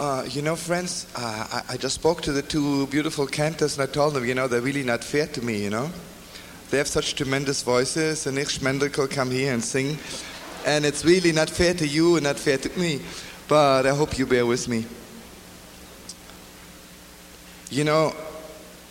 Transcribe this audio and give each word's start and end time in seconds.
Uh, 0.00 0.24
you 0.30 0.40
know, 0.40 0.56
friends, 0.56 1.06
uh, 1.14 1.60
I, 1.68 1.74
I 1.74 1.76
just 1.76 1.96
spoke 1.96 2.22
to 2.22 2.32
the 2.32 2.40
two 2.40 2.86
beautiful 2.86 3.26
cantors 3.26 3.76
and 3.76 3.86
I 3.86 3.92
told 3.92 4.14
them, 4.14 4.24
you 4.24 4.34
know, 4.34 4.48
they're 4.48 4.62
really 4.62 4.82
not 4.82 5.04
fair 5.04 5.26
to 5.26 5.44
me, 5.44 5.62
you 5.62 5.68
know. 5.68 5.90
They 6.70 6.78
have 6.78 6.88
such 6.88 7.16
tremendous 7.16 7.62
voices, 7.62 8.26
and 8.26 8.38
Schmendel 8.38 8.90
could 8.90 9.10
come 9.10 9.30
here 9.30 9.52
and 9.52 9.62
sing. 9.62 9.98
And 10.64 10.86
it's 10.86 11.04
really 11.04 11.32
not 11.32 11.50
fair 11.50 11.74
to 11.74 11.86
you 11.86 12.16
and 12.16 12.24
not 12.24 12.38
fair 12.38 12.56
to 12.56 12.80
me. 12.80 13.02
But 13.46 13.84
I 13.84 13.90
hope 13.90 14.18
you 14.18 14.24
bear 14.24 14.46
with 14.46 14.68
me. 14.68 14.86
You 17.70 17.84
know, 17.84 18.14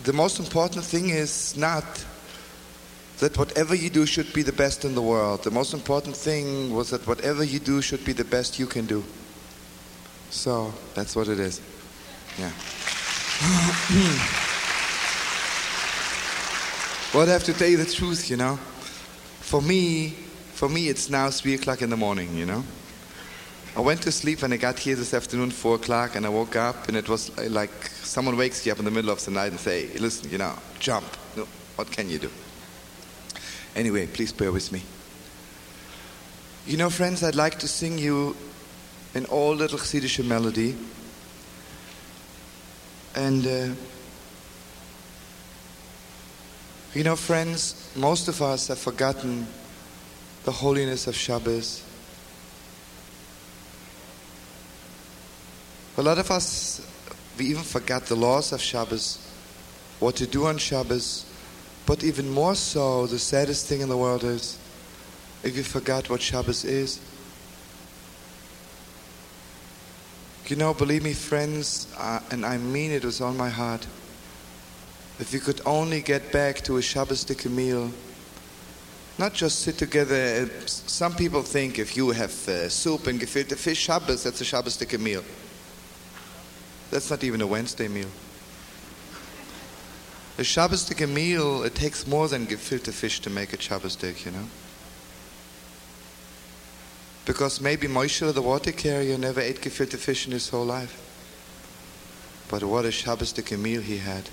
the 0.03 0.13
most 0.13 0.39
important 0.39 0.85
thing 0.85 1.09
is 1.09 1.57
not 1.57 2.05
that 3.17 3.35
whatever 3.35 3.73
you 3.73 3.89
do 3.89 4.05
should 4.05 4.31
be 4.31 4.43
the 4.43 4.53
best 4.53 4.85
in 4.85 4.93
the 4.93 5.01
world. 5.01 5.43
The 5.43 5.49
most 5.49 5.73
important 5.73 6.15
thing 6.15 6.71
was 6.71 6.91
that 6.91 7.07
whatever 7.07 7.43
you 7.43 7.57
do 7.57 7.81
should 7.81 8.05
be 8.05 8.13
the 8.13 8.25
best 8.25 8.59
you 8.59 8.67
can 8.67 8.85
do. 8.85 9.03
So 10.29 10.73
that's 10.93 11.15
what 11.15 11.27
it 11.27 11.39
is. 11.39 11.59
Yeah. 12.37 12.51
well, 17.13 17.27
I 17.27 17.31
have 17.31 17.43
to 17.45 17.53
tell 17.53 17.67
you 17.67 17.77
the 17.77 17.85
truth, 17.85 18.29
you 18.29 18.37
know. 18.37 18.57
For 19.41 19.61
me, 19.61 20.09
for 20.53 20.69
me, 20.69 20.89
it's 20.89 21.09
now 21.09 21.29
three 21.29 21.55
o'clock 21.55 21.81
in 21.81 21.89
the 21.89 21.97
morning, 21.97 22.35
you 22.35 22.45
know. 22.45 22.63
I 23.75 23.81
went 23.81 24.01
to 24.03 24.11
sleep 24.11 24.43
and 24.43 24.53
I 24.53 24.57
got 24.57 24.77
here 24.77 24.95
this 24.95 25.13
afternoon, 25.13 25.51
four 25.51 25.75
o'clock, 25.75 26.15
and 26.15 26.25
I 26.25 26.29
woke 26.29 26.55
up 26.55 26.87
and 26.87 26.97
it 26.97 27.07
was 27.07 27.35
like 27.49 27.71
someone 28.03 28.35
wakes 28.35 28.65
you 28.65 28.71
up 28.71 28.79
in 28.79 28.85
the 28.85 28.91
middle 28.91 29.11
of 29.11 29.23
the 29.23 29.31
night 29.31 29.51
and 29.51 29.59
say, 29.59 29.87
"Listen, 29.99 30.29
you 30.29 30.37
know, 30.37 30.53
jump." 30.79 31.05
No, 31.35 31.47
what 31.75 31.91
can 31.91 32.09
you 32.09 32.19
do? 32.19 32.29
Anyway, 33.75 34.07
please 34.07 34.33
bear 34.33 34.51
with 34.51 34.71
me. 34.71 34.81
You 36.67 36.77
know, 36.77 36.89
friends, 36.89 37.23
I'd 37.23 37.35
like 37.35 37.59
to 37.59 37.67
sing 37.67 37.97
you 37.97 38.35
an 39.15 39.25
old 39.29 39.57
little 39.57 39.79
Chassidish 39.79 40.23
melody. 40.25 40.75
And, 43.15 43.45
uh, 43.45 43.75
you 46.93 47.03
know, 47.03 47.15
friends, 47.15 47.91
most 47.95 48.27
of 48.27 48.41
us 48.41 48.67
have 48.67 48.79
forgotten 48.79 49.47
the 50.43 50.51
holiness 50.51 51.07
of 51.07 51.15
Shabbos. 51.15 51.83
A 55.97 56.01
lot 56.01 56.17
of 56.17 56.31
us, 56.31 56.81
we 57.37 57.45
even 57.47 57.63
forgot 57.63 58.05
the 58.05 58.15
laws 58.15 58.53
of 58.53 58.61
Shabbos, 58.61 59.17
what 59.99 60.15
to 60.17 60.27
do 60.27 60.45
on 60.45 60.57
Shabbos, 60.57 61.25
but 61.85 62.03
even 62.03 62.29
more 62.29 62.55
so, 62.55 63.07
the 63.07 63.19
saddest 63.19 63.65
thing 63.65 63.81
in 63.81 63.89
the 63.89 63.97
world 63.97 64.23
is 64.23 64.57
if 65.43 65.57
you 65.57 65.63
forgot 65.63 66.09
what 66.09 66.21
Shabbos 66.21 66.63
is. 66.63 66.99
You 70.49 70.55
know, 70.55 70.73
believe 70.73 71.03
me, 71.03 71.13
friends, 71.13 71.85
uh, 71.95 72.21
and 72.31 72.43
I 72.43 72.57
mean 72.57 72.89
it 72.89 73.05
with 73.05 73.21
all 73.21 73.33
my 73.33 73.49
heart. 73.49 73.85
If 75.19 75.31
you 75.31 75.39
could 75.39 75.61
only 75.63 76.01
get 76.01 76.31
back 76.31 76.61
to 76.61 76.77
a 76.77 76.81
Shabbos 76.81 77.45
meal, 77.45 77.91
not 79.19 79.35
just 79.35 79.59
sit 79.59 79.77
together. 79.77 80.49
uh, 80.51 80.65
Some 80.65 81.13
people 81.13 81.43
think 81.43 81.77
if 81.77 81.95
you 81.95 82.09
have 82.09 82.31
uh, 82.49 82.67
soup 82.67 83.05
and 83.05 83.19
gefilte 83.19 83.55
fish 83.57 83.77
Shabbos, 83.77 84.23
that's 84.23 84.41
a 84.41 84.43
Shabbos 84.43 84.81
meal. 84.97 85.23
That's 86.89 87.11
not 87.11 87.23
even 87.23 87.41
a 87.41 87.47
Wednesday 87.47 87.87
meal. 87.87 88.09
A 90.39 90.43
Shabbos 90.43 90.89
meal, 90.99 91.61
it 91.61 91.75
takes 91.75 92.07
more 92.07 92.27
than 92.27 92.47
gefilte 92.47 92.91
fish 92.91 93.19
to 93.19 93.29
make 93.29 93.53
a 93.53 93.61
Shabbos 93.61 93.99
you 94.25 94.31
know. 94.31 94.47
Because 97.25 97.61
maybe 97.61 97.87
Moshe, 97.87 98.33
the 98.33 98.41
water 98.41 98.71
carrier, 98.71 99.17
never 99.17 99.41
ate 99.41 99.61
gefilte 99.61 99.97
fish 99.97 100.25
in 100.25 100.31
his 100.31 100.49
whole 100.49 100.65
life. 100.65 101.05
But 102.49 102.63
what 102.63 102.85
a 102.85 102.91
Shabbos 102.91 103.37
meal 103.51 103.81
he 103.81 103.97
had. 103.97 104.29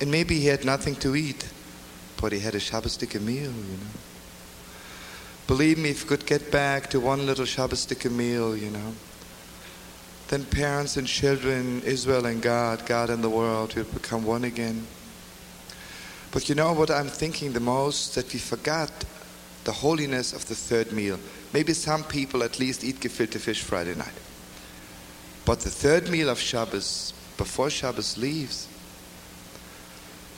And 0.00 0.10
maybe 0.10 0.38
he 0.38 0.46
had 0.46 0.64
nothing 0.64 0.94
to 0.96 1.16
eat, 1.16 1.48
but 2.20 2.32
he 2.32 2.38
had 2.38 2.54
a 2.54 2.60
Shabbos 2.60 3.00
meal, 3.14 3.26
you 3.26 3.50
know. 3.50 3.92
Believe 5.46 5.78
me, 5.78 5.90
if 5.90 6.04
we 6.04 6.08
could 6.08 6.26
get 6.26 6.50
back 6.52 6.88
to 6.90 7.00
one 7.00 7.26
little 7.26 7.44
Shabbos 7.44 7.88
meal, 8.04 8.56
you 8.56 8.70
know, 8.70 8.94
then 10.28 10.44
parents 10.44 10.96
and 10.96 11.06
children, 11.06 11.82
Israel 11.82 12.26
and 12.26 12.40
God, 12.40 12.86
God 12.86 13.10
and 13.10 13.22
the 13.22 13.28
world 13.28 13.74
will 13.74 13.84
become 13.84 14.24
one 14.24 14.44
again. 14.44 14.86
But 16.30 16.48
you 16.48 16.54
know 16.54 16.72
what 16.72 16.90
I'm 16.90 17.08
thinking 17.08 17.52
the 17.52 17.60
most? 17.60 18.14
That 18.14 18.32
we 18.32 18.38
forgot 18.38 18.90
the 19.64 19.72
holiness 19.72 20.32
of 20.32 20.46
the 20.48 20.54
third 20.54 20.92
meal. 20.92 21.18
Maybe 21.52 21.72
some 21.72 22.04
people 22.04 22.42
at 22.42 22.58
least 22.58 22.84
eat 22.84 23.00
gefilte 23.00 23.38
fish 23.38 23.62
Friday 23.62 23.94
night. 23.94 24.12
But 25.44 25.60
the 25.60 25.70
third 25.70 26.08
meal 26.08 26.28
of 26.28 26.38
Shabbos, 26.38 27.12
before 27.36 27.70
Shabbos 27.70 28.16
leaves, 28.16 28.68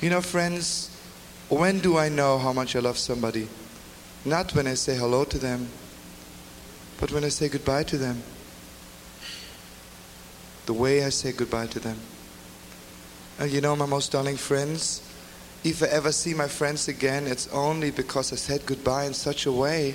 you 0.00 0.10
know, 0.10 0.20
friends, 0.20 0.90
when 1.48 1.80
do 1.80 1.96
I 1.96 2.08
know 2.08 2.38
how 2.38 2.52
much 2.52 2.74
I 2.76 2.80
love 2.80 2.98
somebody? 2.98 3.48
Not 4.24 4.54
when 4.54 4.66
I 4.66 4.74
say 4.74 4.96
hello 4.96 5.24
to 5.24 5.38
them, 5.38 5.68
but 6.98 7.12
when 7.12 7.24
I 7.24 7.28
say 7.28 7.48
goodbye 7.48 7.84
to 7.84 7.98
them. 7.98 8.22
The 10.66 10.72
way 10.72 11.04
I 11.04 11.10
say 11.10 11.32
goodbye 11.32 11.66
to 11.68 11.80
them. 11.80 11.98
And 13.38 13.50
you 13.50 13.60
know, 13.60 13.76
my 13.76 13.86
most 13.86 14.12
darling 14.12 14.36
friends, 14.36 15.02
if 15.64 15.82
I 15.82 15.86
ever 15.86 16.12
see 16.12 16.34
my 16.34 16.47
friends 16.47 16.88
again, 16.88 17.26
it's 17.26 17.48
only 17.48 17.91
because 17.91 18.32
I 18.34 18.36
said 18.36 18.66
goodbye 18.66 19.06
in 19.06 19.14
such 19.14 19.47
a 19.47 19.52
way 19.52 19.94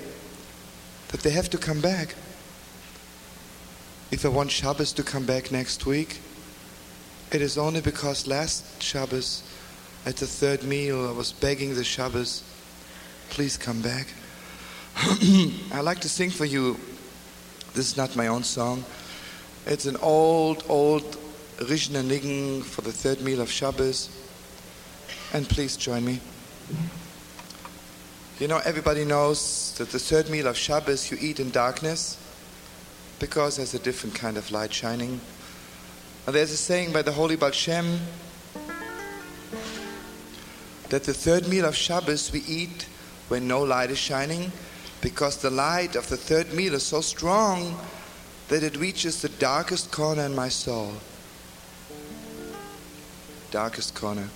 that 1.08 1.20
they 1.20 1.30
have 1.30 1.48
to 1.50 1.58
come 1.58 1.80
back. 1.80 2.16
If 4.10 4.24
I 4.24 4.28
want 4.28 4.50
Shabbos 4.50 4.92
to 4.94 5.04
come 5.04 5.24
back 5.24 5.52
next 5.52 5.86
week, 5.86 6.18
it 7.30 7.40
is 7.40 7.56
only 7.56 7.80
because 7.80 8.26
last 8.26 8.82
Shabbos, 8.82 9.44
at 10.04 10.16
the 10.16 10.26
third 10.26 10.64
meal, 10.64 11.08
I 11.08 11.12
was 11.12 11.32
begging 11.32 11.76
the 11.76 11.84
Shabbos, 11.84 12.42
please 13.28 13.56
come 13.56 13.80
back. 13.80 14.08
I 15.72 15.80
like 15.82 16.00
to 16.00 16.08
sing 16.08 16.30
for 16.30 16.46
you. 16.46 16.76
This 17.74 17.92
is 17.92 17.96
not 17.96 18.16
my 18.16 18.26
own 18.26 18.42
song. 18.42 18.84
It's 19.66 19.86
an 19.86 19.96
old, 20.02 20.64
old 20.68 21.16
Rizhiner 21.58 22.02
Niggun 22.02 22.64
for 22.64 22.82
the 22.82 22.90
third 22.90 23.20
meal 23.20 23.40
of 23.40 23.48
Shabbos. 23.48 24.10
And 25.32 25.48
please 25.48 25.76
join 25.76 26.04
me. 26.04 26.20
You 28.40 28.48
know, 28.48 28.60
everybody 28.64 29.04
knows 29.04 29.74
that 29.78 29.90
the 29.90 29.98
third 29.98 30.28
meal 30.28 30.48
of 30.48 30.56
Shabbos 30.56 31.10
you 31.10 31.18
eat 31.20 31.38
in 31.38 31.50
darkness 31.50 32.18
because 33.20 33.56
there's 33.56 33.74
a 33.74 33.78
different 33.78 34.14
kind 34.14 34.36
of 34.36 34.50
light 34.50 34.72
shining. 34.72 35.20
And 36.26 36.34
there's 36.34 36.50
a 36.50 36.56
saying 36.56 36.92
by 36.92 37.02
the 37.02 37.12
Holy 37.12 37.36
Baal 37.36 37.52
Shem 37.52 38.00
that 40.88 41.04
the 41.04 41.14
third 41.14 41.46
meal 41.46 41.64
of 41.64 41.76
Shabbos 41.76 42.32
we 42.32 42.40
eat 42.40 42.88
when 43.28 43.46
no 43.46 43.62
light 43.62 43.90
is 43.90 43.98
shining 43.98 44.50
because 45.00 45.36
the 45.36 45.50
light 45.50 45.94
of 45.94 46.08
the 46.08 46.16
third 46.16 46.52
meal 46.52 46.74
is 46.74 46.82
so 46.82 47.00
strong 47.00 47.78
that 48.48 48.64
it 48.64 48.76
reaches 48.76 49.22
the 49.22 49.28
darkest 49.28 49.92
corner 49.92 50.22
in 50.22 50.34
my 50.34 50.48
soul. 50.48 50.94
Darkest 53.52 53.94
corner. 53.94 54.28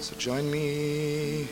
So 0.00 0.16
join 0.16 0.50
me. 0.50 1.46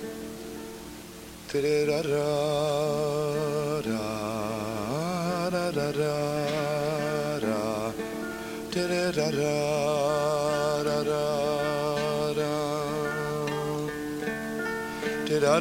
Da 15.41 15.61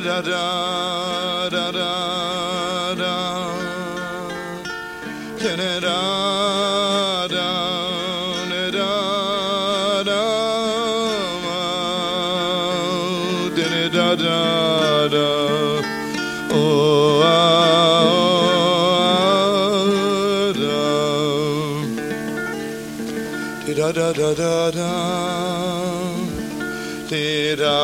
da 0.00 0.22
da 1.50 1.70
da 1.72 2.37
Oh, 16.50 17.20
da 23.90 24.12
Di 27.08 27.54
da 27.56 27.80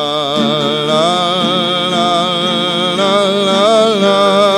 la 0.89 1.07
la 1.93 2.09
la 2.95 3.11
la 3.47 3.85
la 4.03 4.54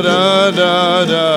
da 0.00 0.50
da 0.50 1.04
da. 1.04 1.33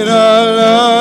da 0.04 0.56
da 0.56 0.95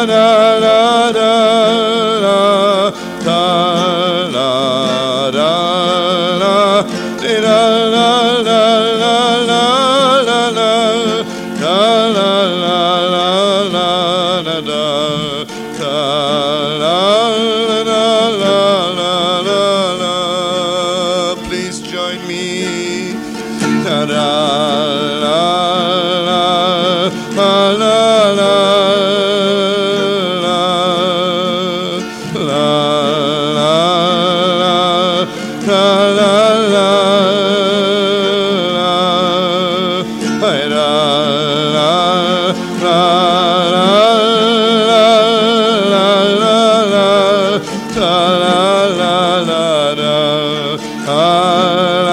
ka 15.77 15.95
la, 16.81 16.99
la. 17.69 17.74
love. 51.45 52.04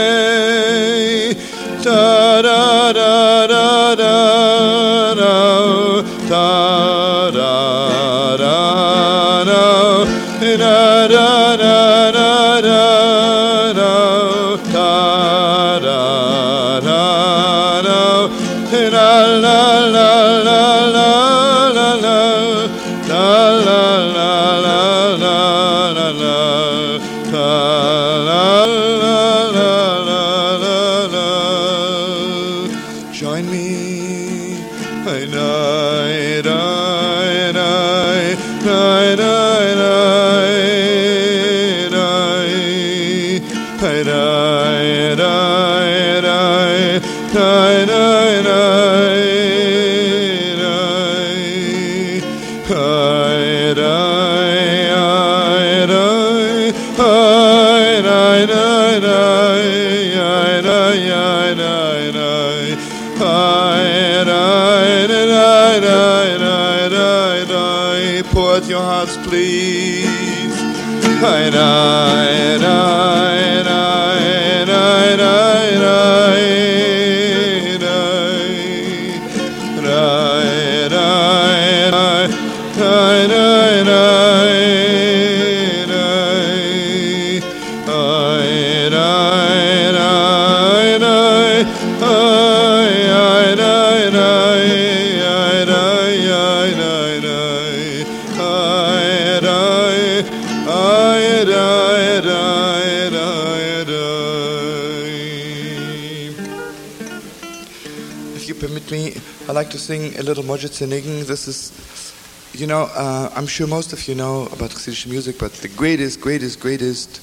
da 1.84 2.42
da 2.42 2.92
da 2.94 3.48
da 3.48 3.96
da 3.96 4.16
da 5.20 5.38
da 7.32 7.54
da 8.38 8.56
da 9.46 9.64
da 10.58 11.08
da 11.08 11.58
da 11.62 11.75
Please, 47.36 47.42
I 47.42 48.96
your 68.70 68.82
I, 68.82 69.18
please. 69.18 70.06
If 108.34 108.48
you 108.48 108.56
permit 108.56 108.90
me, 108.90 109.14
I'd 109.48 109.54
like 109.54 109.70
to 109.70 109.78
sing 109.78 110.18
a 110.18 110.24
little 110.24 110.44
Mojit 110.44 110.76
This 111.28 111.48
is, 111.48 111.72
you 112.60 112.66
know, 112.66 112.90
uh, 112.96 113.30
I'm 113.36 113.46
sure 113.46 113.68
most 113.68 113.94
of 113.94 114.08
you 114.08 114.16
know 114.16 114.48
about 114.48 114.72
Chassidish 114.72 115.06
music, 115.06 115.38
but 115.38 115.54
the 115.54 115.68
greatest, 115.68 116.20
greatest, 116.20 116.60
greatest 116.60 117.22